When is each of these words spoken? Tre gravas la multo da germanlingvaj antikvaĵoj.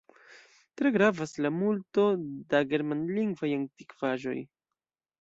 Tre 0.81 0.91
gravas 0.95 1.35
la 1.47 1.51
multo 1.59 2.07
da 2.57 2.65
germanlingvaj 2.75 3.55
antikvaĵoj. 3.63 4.39